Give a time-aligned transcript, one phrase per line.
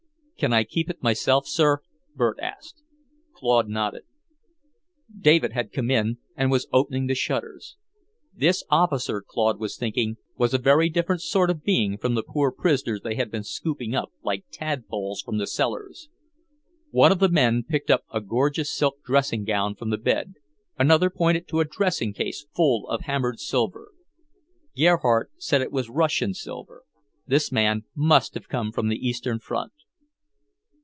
[0.37, 1.83] "Can I keep it myself, sir?"
[2.15, 2.81] Bert asked.
[3.31, 4.05] Claude nodded.
[5.15, 7.77] David had come in, and was opening the shutters.
[8.33, 12.51] This officer, Claude was thinking, was a very different sort of being from the poor
[12.51, 16.09] prisoners they had been scooping up like tadpoles from the cellars.
[16.89, 20.33] One of the men picked up a gorgeous silk dressing gown from the bed,
[20.75, 23.91] another pointed to a dressing case full of hammered silver.
[24.75, 26.81] Gerhardt said it was Russian silver;
[27.27, 29.71] this man must have come from the Eastern front.